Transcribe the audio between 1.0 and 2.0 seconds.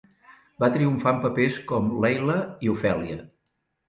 en papers com